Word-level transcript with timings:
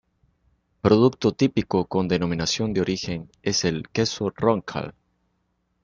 Producto 0.81 1.31
típico 1.31 1.85
con 1.85 2.07
denominación 2.07 2.73
de 2.73 2.81
origen 2.81 3.29
es 3.43 3.65
el 3.65 3.87
queso 3.89 4.33
Roncal. 4.35 4.95